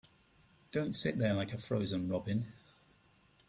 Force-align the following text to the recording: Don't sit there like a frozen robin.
Don't 0.71 0.95
sit 0.95 1.19
there 1.19 1.35
like 1.35 1.53
a 1.53 1.59
frozen 1.59 2.09
robin. 2.09 2.47